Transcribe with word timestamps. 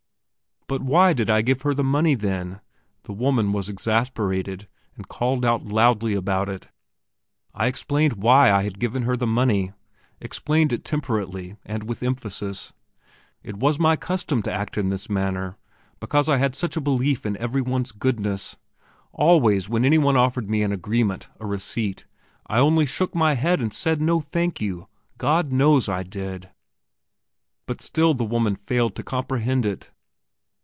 But 0.67 0.83
why 0.83 1.11
did 1.11 1.29
I 1.29 1.41
give 1.41 1.63
her 1.63 1.73
the 1.73 1.83
money, 1.83 2.15
then? 2.15 2.61
The 3.03 3.11
woman 3.11 3.51
was 3.51 3.67
exasperated, 3.67 4.69
and 4.95 5.05
called 5.05 5.43
out 5.43 5.65
loudly 5.65 6.13
about 6.13 6.47
it. 6.47 6.69
I 7.53 7.67
explained 7.67 8.13
why 8.13 8.49
I 8.49 8.63
had 8.63 8.79
given 8.79 9.03
her 9.03 9.17
the 9.17 9.27
money, 9.27 9.73
explained 10.21 10.71
it 10.71 10.85
temperately 10.85 11.57
and 11.65 11.83
with 11.89 12.01
emphasis. 12.01 12.71
It 13.43 13.57
was 13.57 13.79
my 13.79 13.97
custom 13.97 14.41
to 14.43 14.53
act 14.53 14.77
in 14.77 14.87
this 14.87 15.09
manner, 15.09 15.57
because 15.99 16.29
I 16.29 16.37
had 16.37 16.55
such 16.55 16.77
a 16.77 16.81
belief 16.81 17.25
in 17.25 17.35
every 17.35 17.61
one's 17.61 17.91
goodness. 17.91 18.55
Always 19.11 19.67
when 19.67 19.83
any 19.83 19.97
one 19.97 20.15
offered 20.15 20.49
me 20.49 20.63
an 20.63 20.71
agreement, 20.71 21.27
a 21.37 21.45
receipt, 21.45 22.05
I 22.47 22.59
only 22.59 22.85
shook 22.85 23.13
my 23.13 23.33
head 23.33 23.59
and 23.59 23.73
said: 23.73 23.99
No, 24.01 24.21
thank 24.21 24.61
you! 24.61 24.87
God 25.17 25.51
knows 25.51 25.89
I 25.89 26.03
did. 26.03 26.49
But 27.65 27.81
still 27.81 28.13
the 28.13 28.23
woman 28.23 28.55
failed 28.55 28.95
to 28.95 29.03
comprehend 29.03 29.65
it. 29.65 29.91